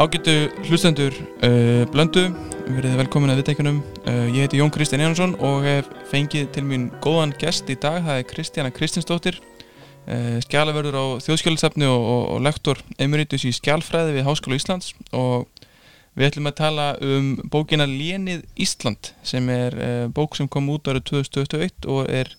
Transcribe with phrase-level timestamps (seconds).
[0.00, 1.12] Ágættu hlustendur
[1.44, 2.22] uh, blöndu,
[2.64, 3.80] verið velkomin að viðtækjunum.
[4.06, 7.98] Uh, ég heiti Jón Kristján Einarsson og hef fengið til mín góðan gest í dag.
[8.06, 9.36] Það er Kristjana Kristinsdóttir,
[10.08, 15.44] uh, skjálaförður á þjóðskjálusafni og, og, og lektor emeritus í skjálfræði við Háskóla Íslands og
[16.16, 19.76] við ætlum að tala um bókina Lénið Ísland sem er
[20.16, 22.32] bók sem kom út árið 2021 og er,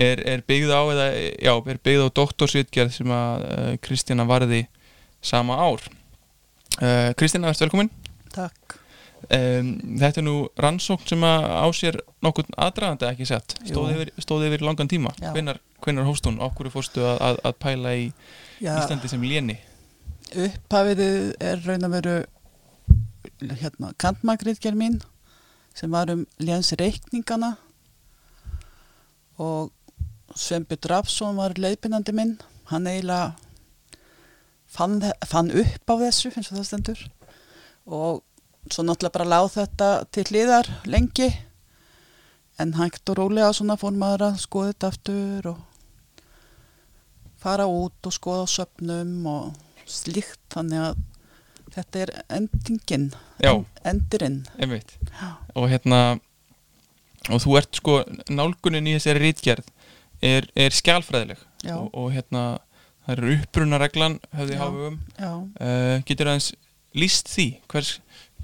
[0.00, 4.64] er, er byggð á, eða, já, er byggð á doktorsvitgerð sem að uh, Kristjana varði
[5.20, 5.84] sama ár.
[6.78, 7.90] Uh, Kristina, verður velkomin.
[8.34, 8.76] Takk.
[9.26, 9.70] um,
[10.00, 14.64] Þetta er nú rannsókn sem á sér nokkur aðdragandi ekki sett stóði yfir, stóð yfir
[14.64, 15.12] langan tíma.
[15.18, 15.32] Já.
[15.34, 18.06] hvenar, hvenar hóst hún, okkur fórstu að, að, að pæla í
[18.60, 19.58] Já, Íslandi sem léni?
[20.30, 21.02] Upphafið
[21.42, 22.16] er raun að veru
[23.60, 25.00] hérna, kantmakriðger mín
[25.74, 27.54] sem var um léns reikningana
[29.40, 29.70] og
[30.36, 32.36] Svembi Drafsson var leiðbynandi minn.
[32.70, 33.32] Hann eiginlega
[34.70, 37.04] fann, fann upp á þessu eins og það stendur.
[37.90, 38.22] Og
[38.70, 41.30] svo náttúrulega bara láð þetta til hliðar lengi.
[42.60, 45.60] En hægt og rólega svona fór maður að skoða þetta aftur og
[47.40, 50.42] fara út og skoða á söpnum og slíkt.
[50.52, 51.04] Þannig að
[51.74, 53.54] þetta er endingin Já.
[53.54, 54.42] en, endurinn.
[55.54, 56.18] Og hérna
[57.28, 58.00] og þú ert sko,
[58.32, 59.68] nálgunin í þessari rítgerð
[60.24, 61.76] er, er skjálfræðileg Já.
[61.76, 62.44] og, og hérna
[64.30, 64.60] það eru Já.
[64.60, 66.50] háfum Já, uh, getur aðeins
[66.98, 67.46] líst því?
[67.70, 67.92] Hvers,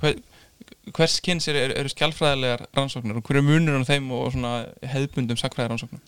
[0.02, 0.20] hver,
[0.96, 4.38] hvers kynns eru er, eru skjálfræðilegar rannsóknir og hverju munur á þeim og
[4.86, 6.02] hefðbundum sakfræðar rannsóknum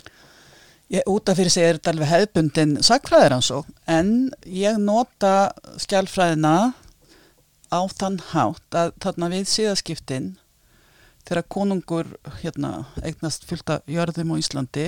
[0.93, 4.13] ég, út af fyrir sig er þetta alveg hefðbundin sakfræðiransó en
[4.47, 6.57] ég nota skjálfræðina
[7.69, 10.31] á þann hátt að þarna við síðaskiptin
[11.29, 14.87] þegar konungur hérna, eignast fullt af jörðum á Íslandi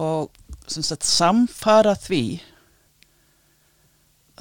[0.00, 0.32] og
[0.70, 2.40] sagt, samfara því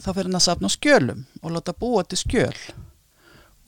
[0.02, 2.58] þá fyrir hann að safna skjölum og láta búa til skjöl.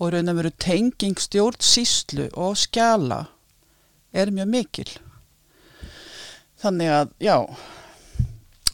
[0.02, 3.28] Og raun að veru tenging stjórnsýslu og skjala
[4.14, 4.90] er mjög mikil.
[6.62, 7.38] Þannig að já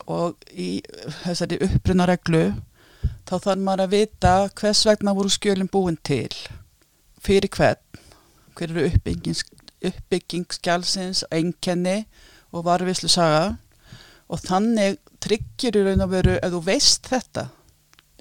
[0.10, 0.70] og í
[1.24, 2.44] þessari upprunareglu
[3.30, 6.32] þá þarf maður að vita hvers vegna voru skjölinn búin til
[7.22, 7.84] fyrir hvern
[8.58, 12.04] hver eru uppbygging, skjálsins, einkenni
[12.52, 13.60] og varvislu saga
[14.30, 17.48] og þannig tryggir í raun og veru ef þú veist þetta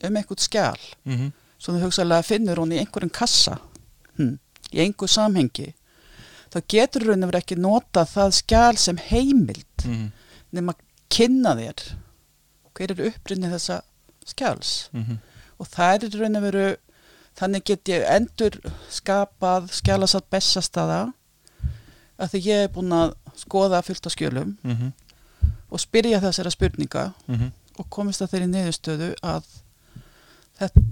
[0.06, 1.32] um einhvern skjál mm -hmm.
[1.58, 3.58] svo þú hugsaðlega finnur hún í einhverjum kassa
[4.16, 4.38] hm,
[4.72, 5.74] í einhver samhengi
[6.52, 10.10] þá getur raun og veru ekki nota það skjál sem heimild Mm -hmm.
[10.52, 10.74] nema
[11.08, 11.94] kynna þér
[12.74, 13.82] hver er upprinni þessa
[14.26, 14.90] skjáls
[15.58, 16.76] og það er raun og veru
[17.38, 18.58] þannig get ég endur
[18.90, 21.12] skapað skjálasat bestastaða
[22.18, 24.92] að því ég er búin að skoða fullt af skjölum Mm -hmm.
[25.70, 27.50] Og spyrja þessara spurninga Mm -hmm.
[27.78, 29.44] og komist að þeirri niðurstöðu að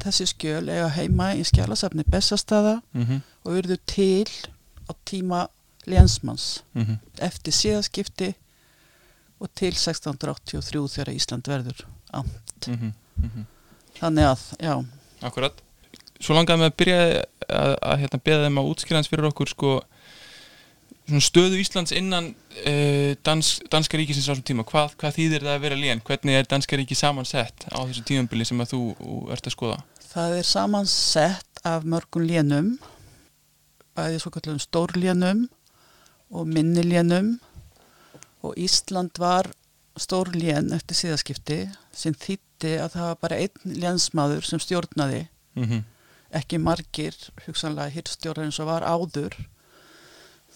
[0.04, 2.82] þessi skjöl eiga heima í skjálasafni bestastaða
[3.44, 4.28] og urðu til
[4.88, 5.48] á tíma
[5.86, 6.62] lénsmanns
[7.18, 8.34] eftir síðaskipti
[9.40, 12.22] og til 1683 þegar Ísland verður á.
[14.00, 14.84] Þannig að, já,
[15.22, 15.52] Akkurat.
[16.20, 19.48] Svo langaði mig að byrja að, að hérna, beða þeim að útskýra hans fyrir okkur
[19.48, 19.82] sko,
[21.22, 22.34] stöðu Íslands innan
[22.66, 26.00] uh, dans, danska ríkisins á þessum tíma hvað, hvað þýðir það að vera lén?
[26.06, 28.80] Hvernig er danska ríki samansett á þessu tímambili sem að þú
[29.30, 29.78] ert að skoða?
[30.16, 32.78] það er samansett af mörgum lénum,
[33.96, 35.42] bæði svo kallum stórlénum
[36.32, 37.34] og minnilénum
[38.42, 39.50] og Ísland var
[39.96, 41.58] stórlén eftir síðaskipti
[41.92, 45.82] sem þýtti að það var bara einn lénsmaður sem stjórnaði Mm -hmm.
[46.30, 47.14] ekki margir
[47.46, 49.32] hugsanlega hirstjórar eins og var áður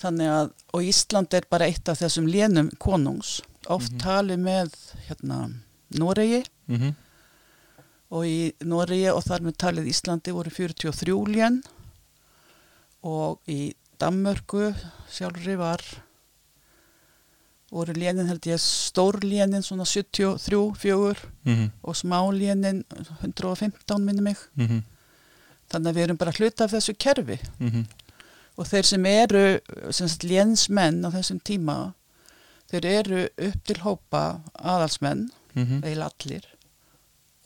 [0.00, 3.40] þannig að og Ísland er bara eitt af þessum lénum konungs.
[3.68, 4.00] Oft Mhm.
[4.00, 4.70] talið með
[5.08, 5.52] hérna
[5.90, 6.44] Noregi.
[6.68, 6.94] Mm -hmm.
[8.10, 11.62] og í Noregi og þar með talið Íslandi voru 43 lén.
[13.02, 14.74] Og í Danmörku
[15.10, 15.80] sjálfri var
[17.70, 21.14] voru lénin held ég stórlénin svona 73, 4
[21.44, 21.70] Mm -hmm.
[21.82, 22.84] og smálénin
[23.22, 24.36] 115 minni mig.
[25.70, 27.38] Þannig að við erum bara hluta af þessu kerfi
[28.60, 29.44] og þeir sem eru
[30.28, 31.78] lénsmenn á þessum tíma
[32.70, 34.24] þeir eru upp til hópa
[34.54, 36.44] aðalsmenn eða allir.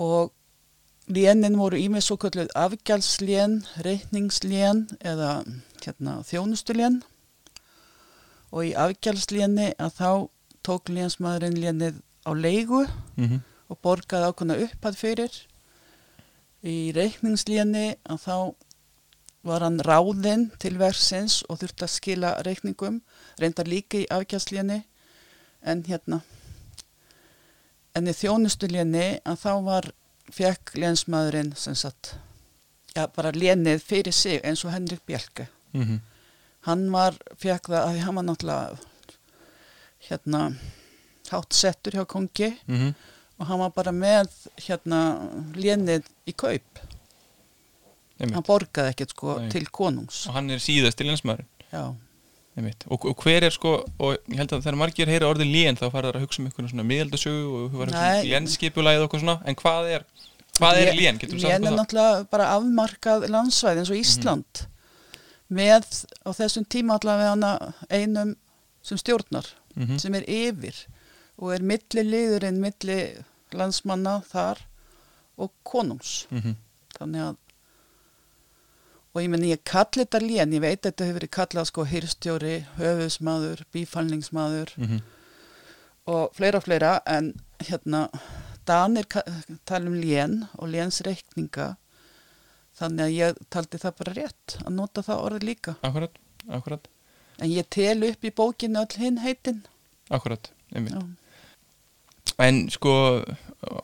[0.02, 0.32] Og
[1.08, 5.44] lénin voru ímið svo kalluð afgjaldslén, reikningslén eða
[5.84, 7.02] hérna, þjónustulén
[8.50, 10.10] og í afgjaldslíni að þá
[10.64, 12.84] tók lénsmaðurinn lénið á leigu
[13.69, 15.34] og borgaði ákvæmna upphæð fyrir.
[16.64, 18.37] Í reikningslíni að þá
[19.44, 23.02] var hann ráðinn til versins og þurfti að skila reikningum
[23.41, 24.81] reyndar líka í afgjaldslíni
[25.62, 26.20] en hérna
[27.94, 29.91] en í þjónustulíni að þá var
[30.35, 32.14] fekk lénsmaðurinn sem sagt
[32.94, 36.00] já, bara lénið fyrir sig eins og Henrik Bjelke mm -hmm.
[36.61, 38.79] hann var, fekk það að hann var náttúrulega
[40.08, 40.41] hérna
[41.31, 42.94] hátt settur hjá kongi Mm -hmm.
[43.38, 46.79] og hann var bara með hérna lénið í kaup
[48.20, 49.49] hann borgaði ekkert sko Nei.
[49.50, 50.26] til konungs.
[50.28, 51.84] Og hann er síðast til lensmaður já,
[52.87, 55.88] og, og hver er sko og ég held að þegar margir heyra orðið lén þá
[55.90, 57.96] fara það að hugsa um einhvern svona miðaldasögu og um
[58.31, 59.37] lénskipulæð og eitthvað svona.
[59.44, 60.05] En hvað er,
[60.61, 61.19] hvað er lén?
[61.34, 61.66] Lén?
[61.66, 64.64] Er náttúrulega bara afmarkað landsvæði eins og Ísland.
[65.55, 68.37] Með á þessum tíma allavega einum
[68.82, 69.99] sem stjórnar Mhm.
[69.99, 70.76] sem er yfir
[71.43, 73.17] og er milli liðurinn milli
[73.52, 74.60] landsmanna þar
[75.38, 76.26] og konungs.
[76.31, 76.55] Mhm.
[76.94, 77.37] þannig að
[79.14, 81.84] og ég menn ég kalli þetta lén ég veit að þetta hefur verið kallað sko
[81.90, 85.00] hýrstjóri, höfusmaður, bífalningsmaður Mhm.
[86.06, 88.08] og fleira og fleira en hérna
[88.66, 89.05] Danir
[89.69, 91.76] tala um lén og lénsreikninga
[92.78, 96.17] þannig að ég taldi það bara rétt að nota það orðið líka Akkurat,
[96.49, 96.88] akkurat,
[97.38, 99.62] en ég tel upp í bókinu öll hinn heitin
[100.10, 100.93] akkurat einmitt.
[100.94, 101.02] Já.
[102.38, 103.22] En sko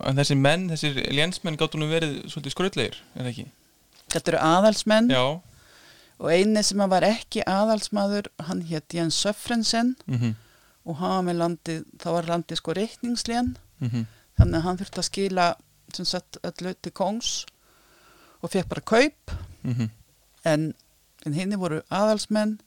[0.04, 3.46] en þessi menn, þessir lénsmenn gáttu nú verið svolítið skrautlegir, er það ekki?
[4.12, 5.10] Þetta eru aðalsmenn.
[5.10, 5.40] Já.
[6.20, 9.96] Og eini sem var ekki aðalsmaður hann hétt Jens Söfrensen.
[10.06, 10.34] Mm
[10.88, 13.50] og hann var með landið, þá var landið sko reikningslén.
[13.80, 14.06] -hmm.
[14.38, 15.44] þannig að hann þurfti að skila
[15.94, 17.44] sem sagt öllu til kongs
[18.42, 19.30] og fekk bara kaup.
[19.62, 19.90] Mhm.
[20.44, 20.74] en,
[21.26, 22.60] en henni voru aðalsmenn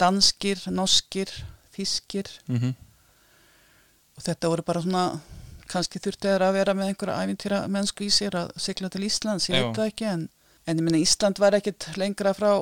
[0.00, 1.30] danskir, norskir
[1.76, 2.74] þískir Mhm.
[4.16, 5.20] og þetta voru bara svona
[5.68, 9.48] kannski þurfti þeir að vera með einhverja æfintýra mennsku í sér að sigla til Íslands
[9.48, 10.28] ég veit það ekki en,
[10.66, 12.52] en ég minna Ísland var ekkit lengra frá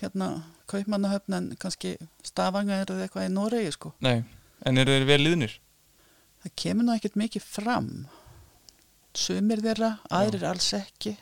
[0.00, 4.22] hérna kaupmannahöfn en kannski Stavanger eða eitthvað í Noregi sko Nei,
[4.66, 5.54] en eru þeir vel liðnir?
[6.44, 7.88] það kemur nú ekkit mikið fram
[9.18, 11.16] sumir þeirra, aðrir alls ekki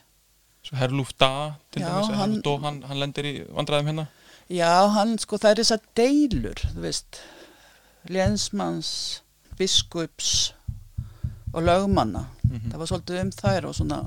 [0.66, 4.06] Svo Herlúf Da til Já, dæmis, hann- Dó, hann, hann lendir í vandræðum hérna
[4.50, 7.16] Já, hann sko, það er þessar deilur, þú veist,
[8.06, 9.20] lénsmanns,
[9.58, 10.52] biskups
[11.52, 12.26] og lögmanna.
[12.44, 12.70] Mhm.
[12.70, 13.98] Það var svolítið um þær og svona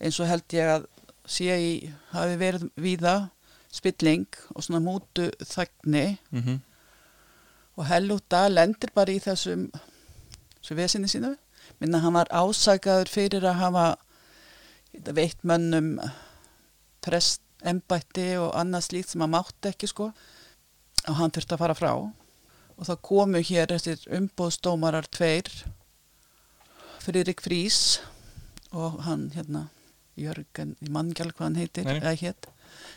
[0.00, 0.86] eins og held ég að
[1.26, 3.30] sé í, hafi verið víða
[3.72, 6.60] spilling og svona mútu þagni Mhm.
[7.76, 9.70] og Hellúta lendir bara í þessum
[10.62, 11.36] svo vesinni sínu.
[11.80, 13.96] Minna hann var ásakaður fyrir að hafa
[15.14, 15.98] veitt mönnum
[17.00, 20.12] prest, embætti og annað slíkt sem hann mátti ekki sko
[21.08, 21.92] og hann þurfti að fara frá
[22.76, 25.48] og þá komu hér þessir umbóðsdómarar tveir
[27.02, 28.00] Friðrik Frís
[28.72, 29.68] og hann hérna
[30.16, 32.46] Jörgen, ég mann ekki alveg hvað hann heitir eða hétt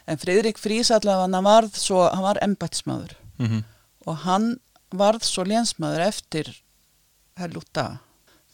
[0.08, 3.64] en Friðrik Frís allavega hann varð svo, hann var embættismadur Mhm.
[4.08, 4.60] og hann
[4.92, 6.62] varð svo lénsmaður eftir
[7.38, 8.00] Herlúta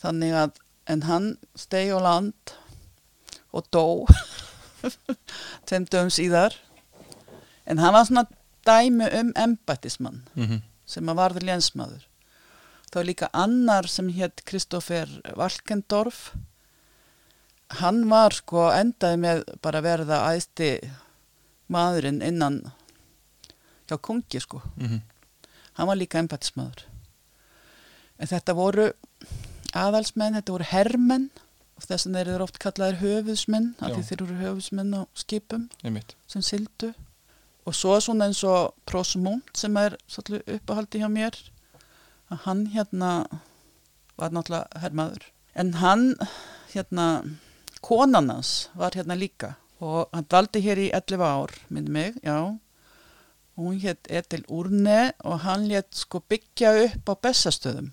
[0.02, 0.52] þannig að
[0.88, 2.54] en hann stegi á land
[3.54, 4.06] og dó
[5.68, 6.56] tveim dögum síðar.
[7.68, 8.26] En hann var svona
[8.66, 10.62] dæmi um embættismann Mhm.
[10.86, 12.04] sem að varði lénsmaður.
[12.92, 16.32] Þá er líka annar sem hétt Kristoffer Valkendorf
[17.80, 20.72] hann var sko endaði með bara að verða æðsti
[21.72, 22.62] maðurinn innan
[23.88, 24.62] hjá kongi sko.
[24.78, 25.02] Mhm.
[25.74, 26.84] hann var líka embættismadur
[28.20, 28.92] en þetta voru
[29.74, 31.30] aðalsmenn, þetta voru herrmenn
[31.78, 35.70] og þess eru þeir oft kallaðir höfuðsmenn af því þeir eru höfuðsmenn á skipum
[36.28, 36.94] sem sildu
[37.66, 41.38] og svo svona eins og Prosmund sem er svolítið uppahaldi hjá mér
[42.32, 43.12] að hann hérna
[44.18, 45.26] var náttúrulega herrmaður
[45.56, 46.06] en hann
[46.74, 47.08] hérna
[47.82, 52.38] konan hans var hérna líka og hann daldi hér í 11 ár myndi mig, já.
[53.58, 57.92] Og hún hétt Edil Úrne og hann létt sko byggja upp á bestastöðum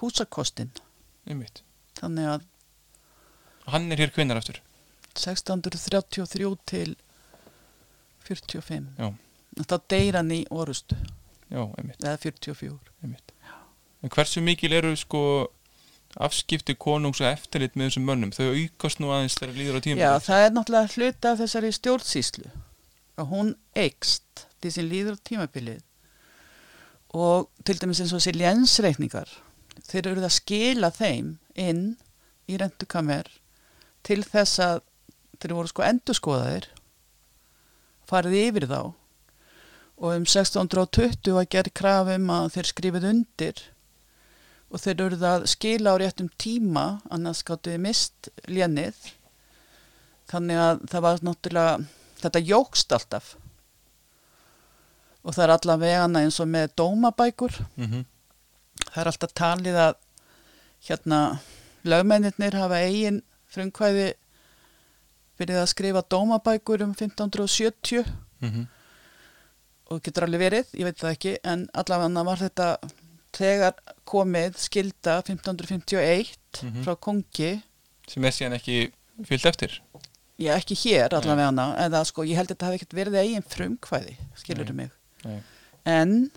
[0.00, 0.70] húsakostin
[1.26, 1.62] Einmitt.
[2.00, 2.46] þannig að
[3.68, 4.60] hann er hér kvinnar aftur?
[5.18, 6.94] 1633 til
[8.28, 9.08] 45 Já.
[9.66, 10.96] þá deyr hann í orustu.
[11.50, 11.64] Já,
[11.98, 13.32] eða 44 einmitt.
[14.04, 15.20] En hversu mikil eru sko
[16.26, 18.32] afskipti konungs og eftirlit með þessum mönnum?
[18.34, 21.74] Þau aukast nú aðeins þegar líður á tíma Já, það er náttúrulega hluta af þessari
[21.76, 22.48] stjórnsýslu.
[23.18, 25.84] Að hún eikst til sem líður á tímabilið.
[27.18, 29.30] Og til dæmis eins og þessi lénsreikningar
[29.88, 31.84] þeir eru að skila þeim inn
[32.48, 33.30] í rentukamer
[34.06, 34.82] til þess að
[35.38, 36.68] þeir voru sko endurskoðaðir
[38.08, 38.80] farið yfir þá.
[39.98, 43.62] Og um 1620 var gerð krafum að þeir skrifið undir
[44.68, 48.96] og þeir eru að skila á réttum tíma annars gáttu þið mist lénið.
[50.28, 51.78] Þannig að það var náttúrulega
[52.20, 53.36] þetta jógst alltaf.
[55.24, 57.60] Og það er allavega eins og með dómabækur.
[57.76, 58.04] Mm
[58.88, 59.94] það er alltaf talið að
[60.88, 61.40] hérna
[61.84, 63.22] lögmennir hafa eigin
[63.52, 64.12] frumkvæði
[65.38, 68.04] byrjuð að skrifa dómabækur um 1570
[68.40, 68.66] mm -hmm.
[69.90, 72.78] og getur alveg verið, ég veit það ekki en allavega var þetta
[73.32, 73.74] þegar
[74.08, 76.84] komið skilda 1551 Mm -hmm.
[76.84, 77.62] frá kongi
[78.08, 78.92] sem er síðan ekki
[79.24, 79.80] fyllt eftir
[80.38, 83.42] Já, ekki hér allavega hana, eða sko, ég held að þetta hafi ekkert verið eigin
[83.42, 84.72] frumkvæði, skilur Nei.
[84.74, 84.90] mig.
[85.24, 85.42] Nei.
[85.84, 86.30] En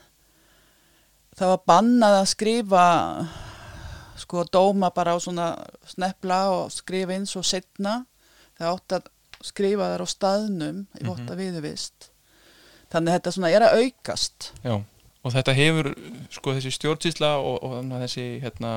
[1.37, 3.27] það var bannað að skrifa,
[4.17, 5.47] sko, dóma bara á svona
[5.85, 8.05] snepla og skrifa eins og setna.
[8.59, 9.05] Það átt að
[9.43, 11.07] skrifa þar á staðnum í Mhm.
[11.07, 12.09] votta viðuvist.
[12.91, 14.51] Þannig að þetta svona er að aukast.
[14.63, 14.83] Já,
[15.21, 15.91] og þetta hefur
[16.33, 18.71] sko þessi stjórnsýsla og, og þessi hérna,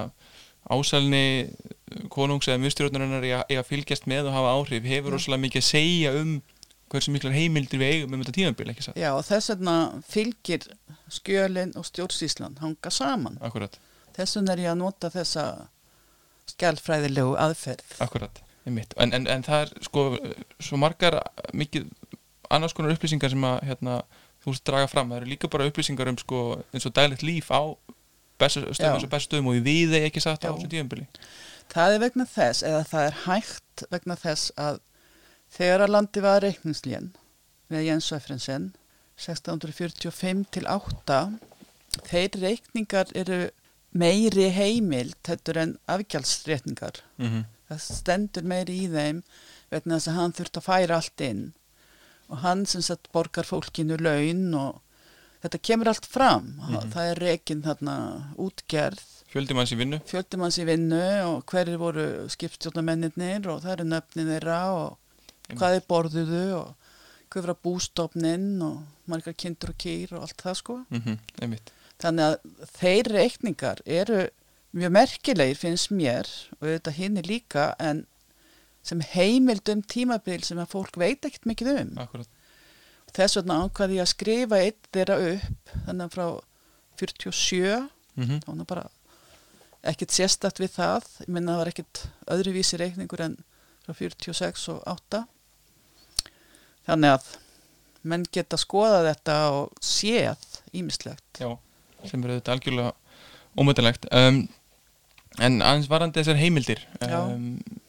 [0.72, 1.50] ásalni
[2.12, 6.14] konungs eða mjögstjórnarinnar eiga að fylgjast með og hafa áhrif hefur rosalega mikið að segja
[6.20, 6.34] um
[6.92, 8.98] hversu miklar heimildir við eigum um þetta tíðanbíl, ekki satt?
[9.00, 10.66] Já, og þess vegna fylgir
[11.12, 13.38] skjölinn og stjórnsýslan hanga saman.
[13.44, 13.78] Akkurat,
[14.14, 15.44] Þess vegna er ég að nota þessa
[16.52, 17.96] skjálfræðilegu aðferð.
[18.04, 18.94] akkurat, einmitt.
[19.00, 20.04] En, en, en það er sko
[20.62, 21.18] svo margar
[21.56, 21.88] mikið
[22.54, 23.96] annars konar upplýsingar sem að hérna,
[24.44, 27.50] þú veist draga fram, það eru líka bara upplýsingar um sko eins og daglegt líf
[27.50, 27.62] á
[28.38, 30.54] stöðum, bestu stöðum og við þeir ekki satt á Já.
[30.54, 31.06] þessu tíðanbíli.
[31.72, 34.80] Það er vegna þess, eða það er hægt vegna þess að
[35.54, 37.12] þegar að landi var reikningslén
[37.72, 38.72] með Jens Söfrensen
[39.16, 41.18] 1645 til 8
[42.10, 43.40] þeir reikningar eru
[43.94, 47.44] meiri heimild þetta en afgjaldsreikningar Mm -hmm.
[47.68, 49.22] það stendur meiri í þeim
[49.70, 51.44] vegna þess að hann þurft að færa allt inn
[52.30, 54.80] og hann sem sagt borgar fólkinu laun og
[55.44, 56.90] þetta kemur allt fram Mhm.
[56.94, 57.96] það er reikin þarna
[58.38, 59.02] útgerð
[59.34, 59.98] Fjöldi manns í vinnu.
[60.06, 64.98] fjöldumanns í vinnu og hverjir voru skipstjórnamennir og það eru nöfnin þeirra og
[65.58, 66.74] hvað er borðuðu og
[67.30, 70.76] hvað var bústofnin og margar kindur og kýr og allt það sko.
[70.90, 71.72] Mm einmitt.
[71.98, 74.28] Þannig að þeir reikningar eru
[74.74, 76.26] mjög merkilegir finnst mér
[76.60, 78.06] og þetta hinn er líka en
[78.84, 81.92] sem heimild um tímabil sem að fólk veit ekkert mikið um.
[82.04, 82.28] Akkurat.
[83.14, 86.26] Þess vegna ákvaði ég að skrifa eitt þeirra upp þannig að frá
[87.00, 88.40] 47 Mm -hmm.
[88.44, 88.90] það var bara
[89.82, 93.36] ekkert sérstakt við það ég minna það var ekkert öðruvísi reikningur en
[93.84, 95.24] frá 46 og 8
[96.86, 97.24] þannig að
[98.02, 100.38] menn geta skoða þetta og séð
[100.72, 101.58] ímislegt Já,
[102.04, 102.92] sem er auðvitað algjörlega
[103.58, 104.48] ómöndalegt um,
[105.40, 107.20] en aðeins varandi þessar heimildir Já.
[107.24, 107.83] um, sumir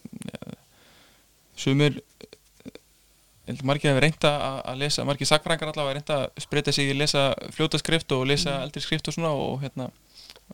[3.46, 4.32] held að margir hefur reynda
[4.66, 8.26] að lesa margir sakfrængar allavega að reynda að spreita sig í að lesa fljótaskrift og
[8.30, 8.64] lesa Mm.
[8.66, 9.92] eldri skrift og svona og hérna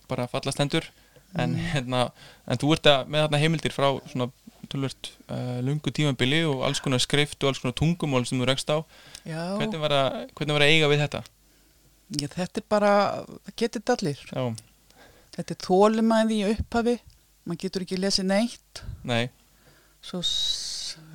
[0.10, 0.84] bara falla stendur
[1.38, 1.66] en, Mm.
[1.74, 2.12] hérna,
[2.48, 4.32] en þú ert að, með þarna heimildir frá svona
[4.68, 8.68] tölvört uh, lungu tímabili og alls konar skrift og alls konar tungumál sem þú rekst
[8.72, 8.84] á.
[9.26, 11.24] Já, hvernig var, að, hvernig var að eiga við þetta?
[12.22, 12.92] ég, þetta er bara
[13.48, 14.56] það getur þetta allir Já,
[15.38, 17.00] þetta er þólumæði í upphafi.
[17.48, 18.84] Maður getur ekki lesið neitt.
[19.04, 19.30] Nei,
[20.04, 20.20] svo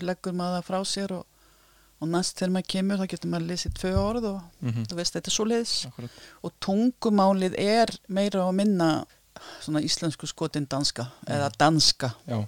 [0.04, 1.26] leggur maður það frá sér og,
[2.00, 5.16] og næst þegar maður kemur þá getur maður lesið tvö orð og mm þú veist
[5.16, 5.76] þetta er svo leiðis
[6.42, 8.90] og tungumálið er meira og minna
[9.61, 12.12] svona íslensku skotin danska eða danska.
[12.28, 12.38] Já,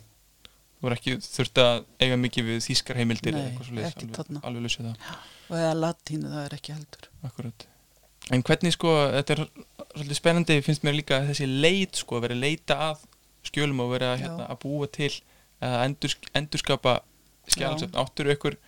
[0.80, 4.20] þú er ekki þurft að eiga mikið við þýskar heimildir Nei, eða eitthvað svoleiðis, ekkert
[4.22, 5.18] alveg, alveg lausið það,
[5.48, 7.10] og eða latínu það er ekki heldur.
[7.28, 7.66] Akkurat.
[8.34, 9.44] En hvernig sko, þetta er
[9.94, 13.04] svolítið spennandi finnst mér líka þessi leit sko að vera að leita að
[13.48, 14.50] skjölum og vera hérna, Já.
[14.52, 15.12] að búa til
[15.64, 16.98] að endur, endurskapa
[17.54, 18.58] skjálasöfn, áttur ykkur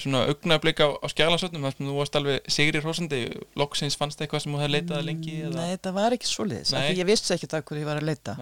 [0.00, 3.22] svona augnablik á, á skjálasöfnum þar sem þú varst alveg sigri hrósandi?
[3.58, 5.50] Loksins fannst eitthvað sem þú hefði leitað að lengi eða?
[5.50, 8.08] Mm, Nei, þetta var ekki svo leiðis ég vissi ekki það hverju ég var að
[8.12, 8.36] leita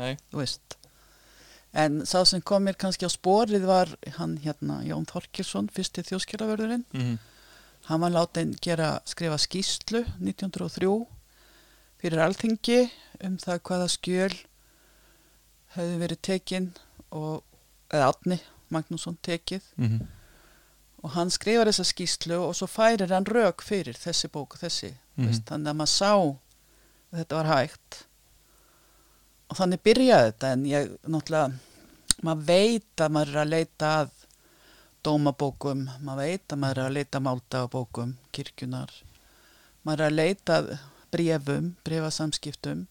[1.79, 6.87] en sá sem kom mér kannski á sporið var hann hérna Jón Þorkilsson fyrsti þjóðskjalaverðurinn
[6.97, 7.19] mm
[7.89, 10.91] hann var látin gera skrifa skýslu 1903
[12.03, 12.81] fyrir alþingi
[13.25, 14.35] um það hvaða skjöl
[15.77, 16.69] hefði verið tekin
[17.09, 17.43] og,
[17.89, 18.39] eða Átni
[18.71, 19.63] Magnússon tekið.
[19.79, 20.07] -hmm.
[21.03, 24.95] og hann skrifar þessa skýslu og svo færir hann rauk fyrir þessi bók og þessi
[25.17, 25.27] Mhm.
[25.27, 26.13] veist, þannig að maður sá
[27.13, 28.05] að þetta var hægt.
[29.51, 31.53] Og þannig byrjaði þetta en ég náttúrulega
[32.23, 34.11] maður veit að maður er að leita að
[35.05, 38.91] dómabókum maður veit að maður er að leita máltagabókum kirkjunar
[39.87, 40.79] maður er að leita
[41.13, 42.87] brefum brefasamskiptum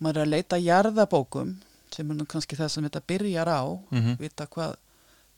[0.00, 1.54] maður er að leita jarðabókum
[1.94, 4.16] sem er nú kannski það sem þetta byrjar á Mhm.
[4.18, 4.74] vita hvað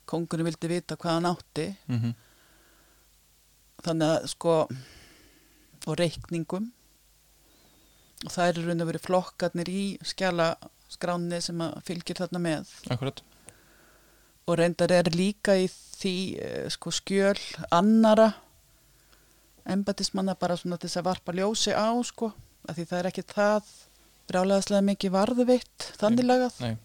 [0.06, 1.68] kongurinn vildi vita hvað hann átti.
[1.88, 2.14] Mm
[3.86, 4.52] þannig að sko
[5.86, 6.70] og reikningum.
[8.24, 10.46] Og það eru raun og verið flokkarnir í skjala
[10.90, 12.72] skráni sem að fylgir þarna með.
[12.90, 13.20] Akkurat.
[14.48, 17.38] Og reyndar er líka í því eh, sko skjöl
[17.70, 18.32] annara
[19.66, 22.32] embatismanna bara svona til þess að varpa ljósi á sko
[22.68, 23.70] af því það er ekki það
[24.30, 26.76] brálaðslega mikið varðvitt þannig lagað Nei,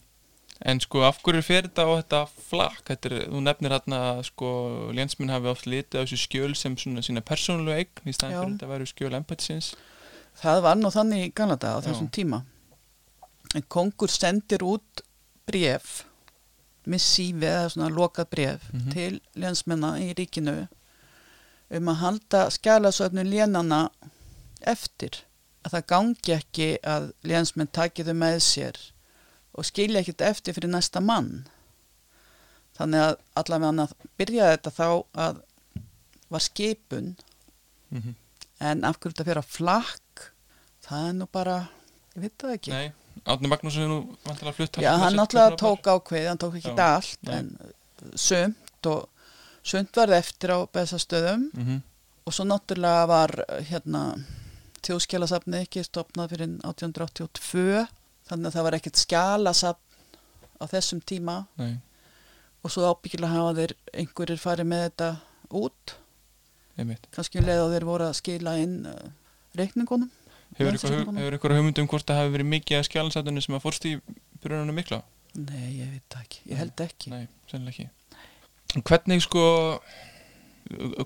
[0.61, 2.17] En sko, af hverju fer þetta á þetta
[2.49, 2.81] flakk?
[2.85, 4.49] Þetta er, þú nefnir hérna að sko,
[4.93, 8.41] lénsminn hafi oft litið á þessu skjöl sem svona sína persónulegu eign í staðan Já.
[8.43, 9.71] fyrir þetta að vera skjöl empatisins.
[10.37, 11.87] Það var nú þannig í Galata á Já.
[11.89, 12.43] þessum tíma.
[13.57, 15.01] En kongur sendir út
[15.49, 16.03] bref,
[16.85, 18.91] missífi eða svona lokað bref Mhm.
[18.93, 20.67] til lénsmenna í ríkinu
[21.71, 23.89] um að halda skjálasöfnu lénana
[24.61, 25.23] eftir.
[25.61, 28.79] Að það gangi ekki að lénsmenn taki þau með sér
[29.51, 31.47] og skilja ekkert eftir fyrir næsta mann.
[32.77, 34.87] Þannig að allavega að byrja þetta þá
[35.27, 35.41] að
[36.31, 37.15] var skipun
[37.91, 38.15] Mm
[38.61, 40.25] En af hverju þetta fyrir að flakk,
[40.85, 41.55] það er nú bara,
[42.13, 42.73] ég veit það ekki.
[42.75, 42.91] Nei,
[43.25, 46.83] Átni Magnússon er nú vantilega flutt Já, hann náttúrulega tók ákveð, hann tók ekki Já,
[46.85, 47.39] allt, nei.
[47.39, 49.31] en uh, sumt og
[49.65, 51.81] sumt varð eftir á bestastöðum mm -hmm.
[52.25, 53.33] og svo náttúrulega var
[53.69, 54.03] hérna
[54.87, 57.85] þjóðskjálasafni ekki stopnað fyrir 1882,
[58.29, 59.87] þannig að það var ekkert skjálasafn
[60.61, 61.75] á þessum tíma Nei,
[62.61, 65.09] og svo ábyggilega hafa þeir einhverjir farið með þetta
[65.61, 65.95] út,
[66.77, 67.07] einmitt.
[67.15, 68.99] kannski um leið og þeir voru að skila inn uh,
[69.57, 70.11] reikningunum.
[70.57, 73.63] Hefur ykkur, hefur ykkur hugmynd um hvort það hafi verið mikið að skjálinsætunni sem að
[73.63, 73.95] fórst í
[74.43, 75.01] byrjunum mikla?
[75.39, 77.11] Nei, ég veit ekki, ég held ekki.
[77.13, 78.81] Nei, sennilega ekki.
[78.87, 79.43] Hvernig sko,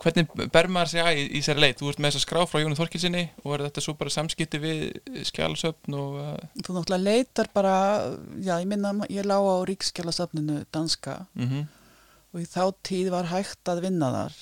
[0.02, 1.80] hvernig ber maður sig að í, í sér leit?
[1.80, 4.62] Þú ert með þess að skrá frá Jónu Þorkilsinni og er þetta svo bara samskipti
[4.62, 4.84] við
[5.30, 7.76] skjálasöfn og uh, Þú náttúrulega leitar bara,
[8.42, 11.66] já ég minna, ég lá á Ríkskjálasafninu danska mm
[12.36, 14.34] og í þá tíð var hægt að vinna þar.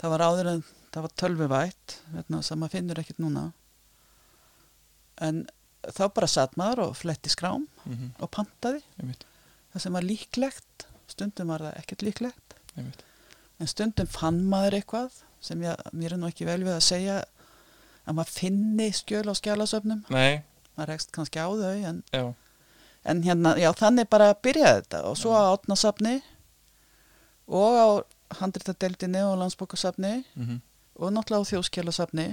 [0.00, 3.42] Það var áður en það var tölvuvætt, veitna, sem maður finnur ekkert núna.
[5.20, 5.42] En
[5.84, 8.14] þá bara satt maður og fletti skrám -hmm.
[8.16, 10.86] og pantaði það sem var líklegt.
[11.08, 12.56] Stundum var það ekkert líklegt.
[12.76, 13.04] einmitt.
[13.58, 17.16] En stundum fann maður eitthvað sem ég, mér er nú ekki vel við að segja
[18.08, 20.04] að maður finni skjöl á skjálasöfnum.
[20.14, 20.44] Nei,
[20.76, 22.04] Maður rekst kannski á þau en
[23.08, 26.18] En hérna, já, þannig bara byrjaði þetta og svo á átnasafni
[27.48, 27.88] og á
[28.42, 30.58] handritadeildinni og landsbókasafni mm
[30.98, 32.28] og náttúrulega á þjóðskjálasafni.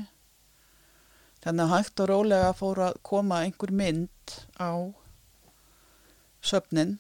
[1.46, 4.90] Þannig að hægt og rólega fór að koma einhver mynd á
[6.42, 6.98] söfnin,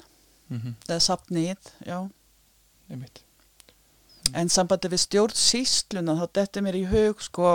[0.49, 0.75] -hmm.
[0.87, 2.09] eða safnið, já.
[2.89, 3.24] einmitt.
[4.33, 7.51] En sambandi við stjórnsýsluna þá detti mér í hug sko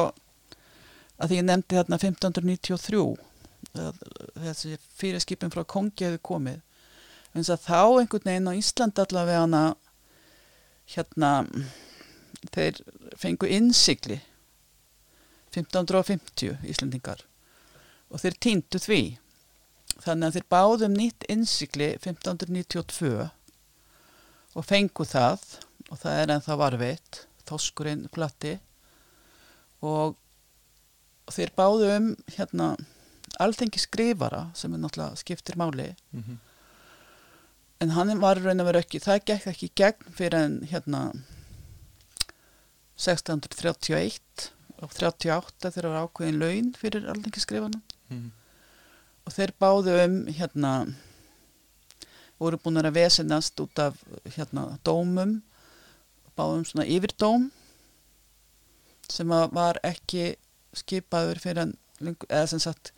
[1.21, 3.03] að því ég nefndi þarna 1593
[3.81, 4.01] að
[4.41, 6.61] þessi fyrirskipin frá kongi hefði komið.
[7.35, 9.63] En þá einhvern veginn á Ísland allavega hana
[10.91, 11.33] hérna
[12.55, 12.81] þeir
[13.19, 14.21] fengu innsigli.
[15.51, 17.25] 1550 Íslandingar
[18.11, 19.03] og þeir týndu því.
[20.01, 23.29] Þannig að þeir báðum nýtt innsigli 1592
[24.55, 25.43] og fengu það
[25.89, 28.59] og það er ennþá varveitt þoskurinn platti
[29.87, 30.17] og,
[31.31, 32.73] þeir báðu um hérna
[33.39, 35.95] alþengi skrifara sem er náttúrulega skiptir máli.
[36.11, 36.39] Mm -hmm.
[37.81, 41.13] en hann var raun og veru ekki það gekk ekki gegn fyrir en hérna
[42.97, 44.51] 1631
[44.83, 47.81] og 38 þegar var ákveðin laun fyrir alþengi skrifana.
[48.09, 48.33] Mm
[49.31, 50.73] og þeir báðu um hérna
[52.41, 53.99] voru búin að vesenast út af
[54.35, 55.37] hérna dómum
[56.39, 57.49] báðu um svona yfirdóm
[59.11, 60.35] sem var ekki
[60.77, 62.93] skipaður fyrir en löngu, eða sem sagt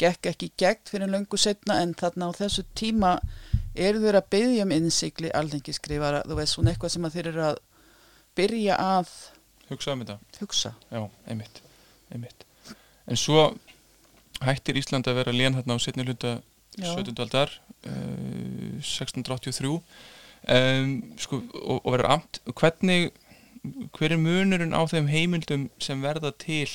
[0.00, 3.16] gekk ekki gegn fyrir löngu setna en þarna á þessu tíma
[3.74, 7.46] eru þeir að byggja um innsikli alþengi skrifara, þú veist svona eitthvað sem þeir eru
[7.50, 7.62] að
[8.36, 9.14] byrja að
[9.66, 11.56] Hugsa um þetta, hugsa já, einmitt,
[12.14, 12.44] einmitt.
[13.10, 13.48] En svo
[14.46, 16.36] hættir Ísland að vera lén þarna á setni hluta
[16.76, 16.92] Já.
[16.92, 17.16] 17.
[17.24, 17.50] aldar
[17.88, 19.80] uh, 1683
[20.48, 23.10] um, sko, og, og verður amt hvernig
[23.96, 26.68] hver er munurinn á þeim heimildum sem verða til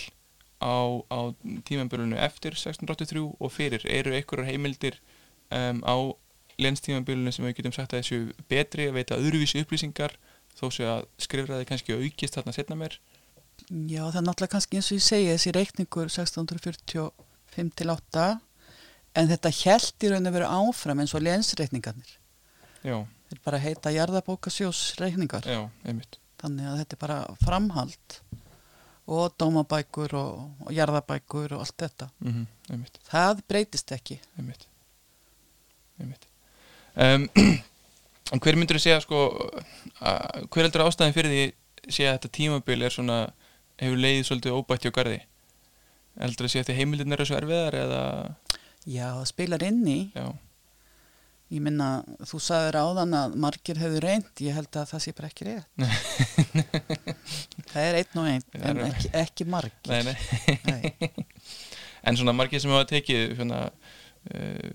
[0.62, 1.20] á, á
[1.68, 3.86] tímambölunu eftir 1683 og fyrir?
[3.88, 5.00] Eru einhverjar heimildir
[5.50, 5.96] um, á
[6.62, 10.18] lénstímambölunu sem við getum sagt að þessu betri að veita öðruvísi upplýsingar
[10.60, 13.00] þó sé að skrifraði kannski aukist þarna setna meir?
[13.70, 18.28] Já, það er náttúrulega kannski eins og ég segi þessi reikningur 1645 til 8
[19.20, 22.14] en þetta held í raun að vera áfram eins og lensreikningarnir.
[22.82, 25.46] Já, Þeir bara heita jarðabókasjós reikningar.
[25.48, 28.16] já, einmitt Þannig að þetta er bara framhald
[29.12, 32.10] og dómabækur og, og jarðabækur og allt þetta.
[32.26, 34.20] mm einmitt Það breytist ekki.
[34.40, 34.68] einmitt,
[36.00, 36.28] einmitt.
[36.96, 37.28] Um,
[38.42, 39.20] hver myndur þú segja sko
[40.02, 43.18] hver heldur ástæðin fyrir því sé að þetta tímabil er svona
[43.82, 45.20] hefur leiðið svolítið óbætt hjá garði
[46.22, 48.02] heldur að sé að því heimildin eru svo erfiðar eða
[48.90, 50.00] Já, það spilar inn í.
[50.16, 50.26] já,
[51.52, 51.88] Ég minna,
[52.24, 55.68] þú sagðir áðan að margir hefur reynd, ég held að það sé bara ekki rétt.
[57.74, 59.92] það er einn og einn, en ekki, ekki margir.
[59.92, 60.56] nei, nei.
[60.70, 61.12] Nei.
[62.08, 63.66] en svona margir sem hafa tekið svona,
[64.32, 64.72] uh,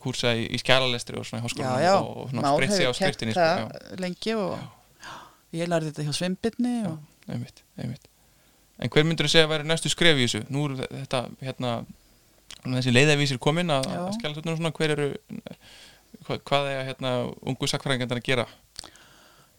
[0.00, 2.88] kursa í, í skjálalestri og svona í Já, háskólanum já, og svona Már spreytt sig
[2.88, 4.56] á skriftinni sko, já, lengi og
[5.54, 8.08] ég lærði þetta hjá Svimbirni og einmitt, einmitt
[8.82, 10.40] En hver myndur þú segja að væri næstu skref í þessu?
[10.50, 11.74] Nú er þetta, hérna
[12.64, 14.32] þessi leiðavísir komin að, Já.
[14.40, 15.06] svona, hver eru
[16.26, 18.46] hvað, hvað er hérna ungu sakfræðingarnir að gera?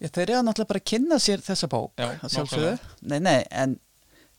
[0.02, 2.08] Já, þeir eru náttúrulega bara að kynna sér þessa bók Já.
[3.02, 3.78] Nei, nei, en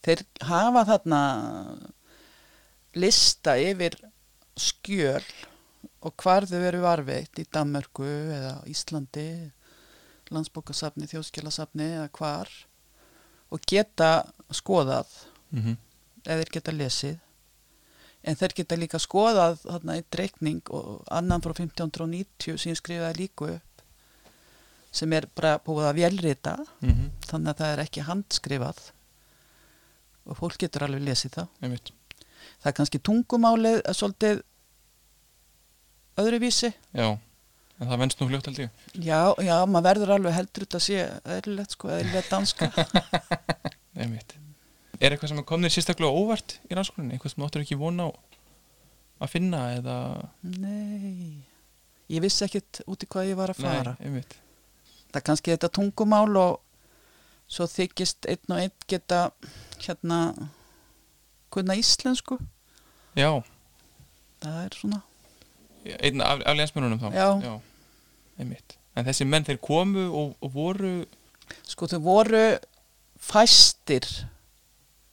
[0.05, 1.21] þeir hafa þarna
[2.97, 3.97] lista yfir
[4.57, 5.25] skjöl
[6.07, 9.29] og hvar þau veru varveitt í Danmörku eða Íslandi
[10.33, 12.51] landsbókasafni, þjóðskjálasafni eða hvar
[13.55, 15.13] og geta skoðað
[15.51, 15.77] Mm -hmm.
[16.27, 17.19] eða geta lesið
[18.27, 23.21] en þeir geta líka skoðað þarna eitt reikning og annan frá 1590 sem ég skrifaði
[23.23, 23.85] líku upp
[24.97, 26.57] sem er bara búið að vélrita.
[26.81, 28.81] Mm þannig að það er ekki handskrifað
[30.27, 31.49] og fólk getur alveg lesið það.
[31.63, 31.91] Einmitt,
[32.63, 34.43] það er kannski tungumálið að svolítið
[36.23, 36.71] öðruvísi.
[36.95, 37.09] Já
[37.77, 38.87] en það venst nú fljótt held ég.
[38.95, 41.03] Já, já, maður verður alveg heldur út að sé
[41.37, 42.71] eðlilegt sko, eðlilegt danska.
[44.01, 44.39] Einmitt
[45.01, 47.17] Er eitthvað sem er komnið sérstaklega óvart í rannsókninni?
[47.17, 48.11] Eitthvað sem þú áttur ekki vona á
[49.27, 49.97] að finna eða?
[50.61, 51.45] Nei.
[52.13, 53.97] Ég vissi ekkit út í hvað ég var að fara.
[54.01, 54.23] Nei,
[55.11, 56.61] það er kannski þetta tungumál og
[57.51, 59.21] svo þykist einn og einn geta
[59.83, 60.21] hérna
[61.55, 62.39] kunna íslensku.
[63.17, 63.31] Já,
[64.45, 65.03] það er svona.
[65.97, 67.11] Einn af, af lénsmennunum þá?
[67.15, 67.53] Já.
[68.39, 68.77] einmitt.
[68.97, 70.95] En þessi menn þeir komu og, og voru
[71.69, 72.47] sko þau voru
[73.23, 74.07] fæstir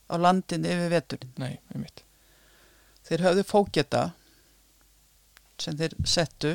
[0.10, 1.32] á landin yfir veturinn.
[1.40, 2.04] Nei, einmitt.
[3.08, 4.04] Þeir höfðu fókjeta
[5.60, 6.54] sem þeir settu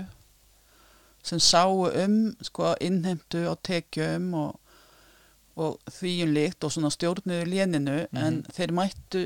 [1.29, 4.59] sem sáu um sko innheimtu á tekjum og,
[5.59, 8.53] og þvíum líkt og svona stjórnuðu léninu en Mhm.
[8.55, 9.23] þeir mættu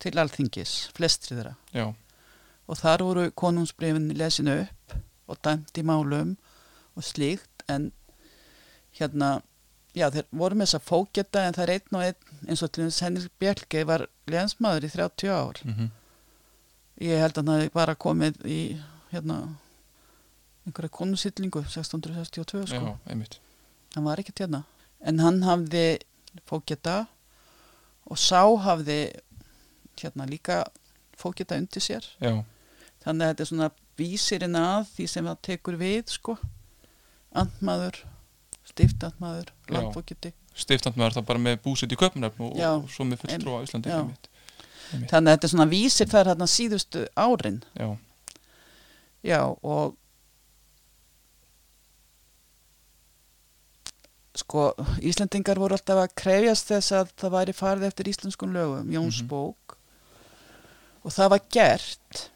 [0.00, 1.54] til alþingis, flestri þeirra.
[1.72, 1.94] Já,
[2.68, 4.94] og þar voru konungsbrifin lesinu upp
[5.28, 6.36] og dæmt í málum
[6.96, 7.92] og slíkt en
[8.98, 9.42] hérna
[9.94, 12.72] já þeir voru með þess að fókjeta en það er einn og einn eins og
[12.74, 15.60] til þess Henrik Bjelke var lensmaður í 30 ár.
[15.64, 15.92] Mm
[17.02, 18.60] ég held að hann hafi bara komið í
[19.10, 19.38] hérna
[20.64, 22.92] einhverja konusýtlingu 1662 sko.
[22.94, 23.38] Já, einmitt.
[23.94, 24.62] Hann var ekkert hérna.
[25.04, 26.00] En hann hafði
[26.48, 27.04] fókjeta
[28.08, 28.98] og sá hafði
[30.00, 30.62] hérna líka
[31.18, 32.06] fókjeta undir sér.
[32.22, 32.42] Já,
[33.04, 36.38] þannig að þetta er svona vísirinn að því sem það tekur við sko.
[37.34, 38.00] Andmaður,
[38.68, 39.74] stiftandmaður Já.
[39.76, 43.64] landfókjeti stiftant maður það bara með búsett í köpnöfn og, og svo með fulltrú á
[43.66, 44.30] Íslandi einmitt.
[44.92, 45.10] Einmitt.
[45.10, 47.60] þannig að þetta er svona vísir þar hérna síðustu árin.
[47.74, 47.88] Já,
[49.26, 49.96] já og
[54.38, 54.68] sko
[55.02, 59.76] Íslendingar voru alltaf að krefjast þess að það væri farið eftir íslenskun lögum Jónsbók
[61.04, 62.28] og það var gert.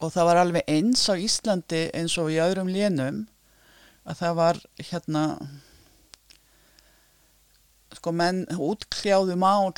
[0.00, 3.26] Og það var alveg eins á Íslandi eins og í öðrum lénum
[4.06, 4.60] að það var
[4.90, 5.24] hérna
[7.96, 9.72] sko menn útkljáðu mál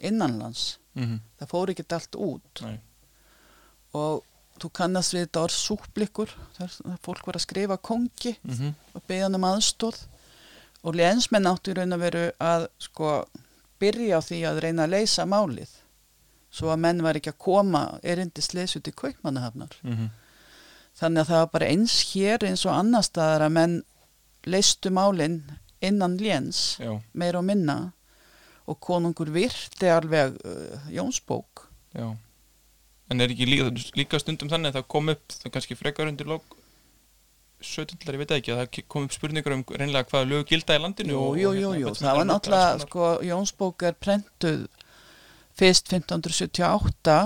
[0.00, 0.78] innanlands.
[0.98, 2.60] Mm það fór ekki allt út.
[2.66, 2.78] Nei.
[3.96, 4.24] og
[4.60, 9.24] þú kannast við þetta orð súplikkur þegar fólk var að skrifa kongi mm og beða
[9.24, 10.02] hann um aðstóð
[10.84, 13.12] og lénsmenn áttu í raun að veru að sko
[13.80, 15.70] byrja á því að reyna að leysa málið.
[16.50, 19.76] Svo að menn var ekki að koma erindis leysut í kaupmannahafnar.
[19.82, 20.10] Mhm.
[21.00, 23.76] Þannig að það var bara eins hér eins og annar staðar að menn
[24.46, 25.40] leistu málinn
[25.80, 27.92] innan léns Já, meir og minna.
[28.70, 31.64] Og konungur virti alveg uh, Jónsbók
[31.96, 32.10] já.
[33.10, 36.28] En er ekki líka, líka stundum þannig að það kom upp það kannski frekar undir
[36.30, 36.44] lók
[37.60, 37.98] 17.
[38.08, 41.12] ég veit ekki að það kom upp spurningar um reynilega hvað lög gilda í landinu
[41.12, 44.62] Jú, og- jú, jú, hérna, jú, það var náttúrulega, sko, Jónsbók er prentuð
[45.60, 47.18] fyrst 1578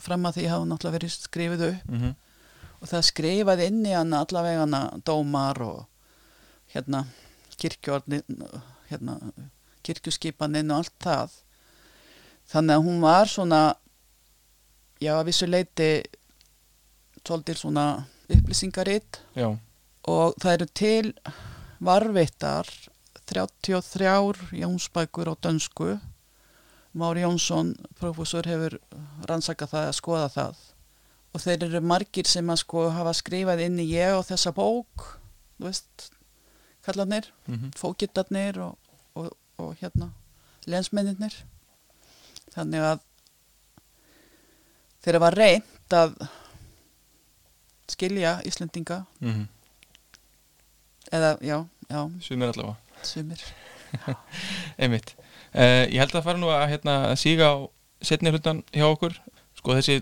[0.00, 1.90] fram að því hafa náttúrulega verið skrifið upp.
[1.90, 2.14] Mhm.
[2.82, 5.84] Og það skrifaði inn í hana allavega hana dómar og
[6.74, 7.04] hérna
[7.62, 8.42] kirkjórnin
[8.90, 9.18] hérna
[9.86, 11.36] kirkjuskipaninn og allt það.
[12.52, 13.60] Þannig að hún var svona
[15.02, 15.90] já, að vissu leiti
[17.22, 17.86] svolítið svona
[18.32, 19.48] upplýsingaritt Já,
[20.10, 21.12] og það eru til
[21.82, 22.68] varvittar
[23.30, 25.98] 33 Jónsbækur á dönsku.
[26.92, 28.76] Mári Jónsson, professor, hefur
[29.30, 30.58] rannsakað það að skoða það
[31.32, 35.06] og þeir eru margir sem að sko hafa skrifað inn í ég og þessa bók
[35.56, 36.10] þú veist,
[36.84, 37.72] kallarnir mhm.
[37.78, 38.76] fókittarnir og,
[39.16, 40.12] og, og hérna
[40.68, 41.34] lensmenninir
[42.52, 43.02] þannig að
[45.02, 46.14] þeirra var reynd að
[47.92, 49.48] skilja Íslendinga Mhm.
[51.12, 53.42] eða já, já, Sumir allavega sumir
[54.80, 55.14] Einmitt.
[55.52, 57.56] Uh, ég held að fara nú að, hérna, að síga á
[58.00, 59.18] setni hlutan hjá okkur.
[59.58, 59.98] Sko þessi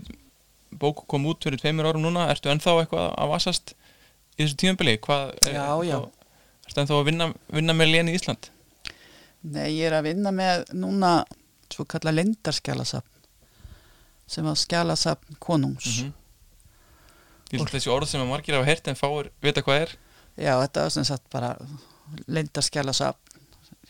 [0.71, 3.73] bók kom út fyrir tveimur árum núna, ertu ennþá eitthvað að vasast
[4.37, 4.97] í þessu tímabili?
[5.03, 5.97] Hvað, Já, já.
[6.67, 8.51] Ertu ennþá að vinna, vinna með Leni í Ísland?
[9.41, 11.11] Nei, ég er að vinna með núna
[11.71, 13.07] svo kalla lindarskjálasafn
[14.31, 16.01] sem var skjálasafn konungs.
[16.01, 16.17] Mm
[17.51, 19.89] Ég held þessi orð sem að margir hafa heyrt en fáir vita hvað er.
[20.39, 21.49] Já, þetta var sem sagt bara
[22.31, 23.41] lindarskjálasafn.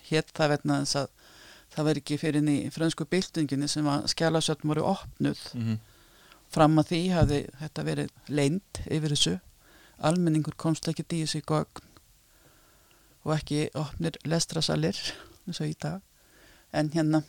[0.09, 1.11] Hétt það vegna þess að
[1.75, 5.43] það var ekki fyrir inn í frönsku byltinginni sem að skjálasafn voru opnuð.
[5.53, 5.77] Mm -hmm.
[6.51, 9.35] Fram að því hafði þetta verið leind yfir þessu.
[10.01, 11.87] Almenningur komst ekki í þessu gögn
[13.21, 14.97] og ekki opnir lestrasalir
[15.45, 16.01] eins og í dag.
[16.73, 17.21] En hérna,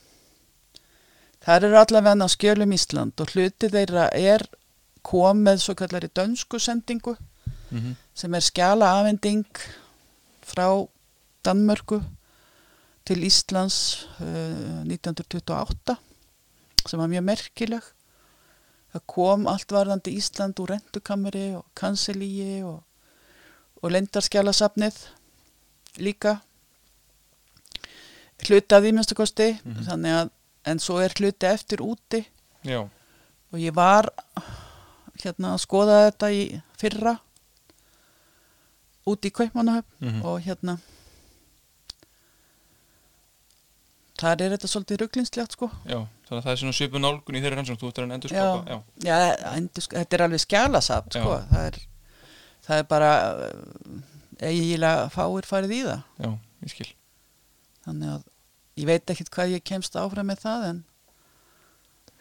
[1.45, 4.47] það eru allavega á skjölum Ísland og hluti þeirra er
[5.03, 7.17] komið svo kallari dönsku sendingu
[7.73, 7.95] Mm -hmm.
[8.15, 9.47] sem er skjala afending
[10.45, 10.89] frá
[11.45, 12.03] Danmörku
[13.05, 15.97] til Íslands uh, 1928
[16.87, 17.83] sem var mjög merkileg
[18.93, 22.83] það kom allt varðandi Ísland úr rentukammeri og kanselíi og,
[23.83, 24.99] og lendarskjálasafnið
[25.99, 26.41] líka.
[28.43, 29.85] Hluti af því minnstu kosti Mhm.
[29.87, 30.31] þannig að
[30.67, 32.25] en svo er hluti eftir úti.
[32.65, 32.81] Já,
[33.53, 34.09] og ég var
[35.23, 37.17] hérna að skoða þetta í fyrra
[39.07, 40.79] út í Kaupmannahöfn mm og hérna
[44.23, 47.43] þar er þetta svolítið rugglinslegt sko já, þannig að það er svona svipu nálgun í
[47.45, 48.47] þeirri rannsókn, þú ert að endur Já.
[48.71, 49.17] já, Já,
[49.57, 51.79] endur, þetta er alveg skjálasapt sko það er,
[52.69, 53.13] það er bara
[53.49, 54.01] uh,
[54.43, 56.33] eiginlega fáir farið í það já,
[56.65, 56.89] ég skil.
[57.87, 58.27] þannig að
[58.83, 60.83] ég veit ekkert hvað ég kemst áfram með það en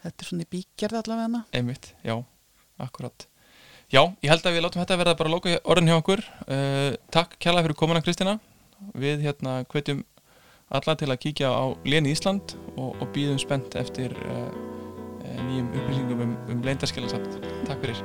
[0.02, 2.16] þetta er svona í bíkjarð allavega Einmitt, já,
[2.82, 3.26] akkurat.
[3.92, 6.22] Já, ég held að við látum þetta verða bara að lóka orðin hjá okkur.
[6.46, 8.38] Uh, takk kærlega fyrir komuna Kristina.
[8.98, 10.00] Við hérna hvetjum
[10.72, 14.48] alla til að kíkja á Leni Ísland og, og býðum spennt eftir uh,
[15.48, 17.40] nýjum upplýsingum um, um leindarskjálasamt.
[17.68, 18.04] Takk fyrir.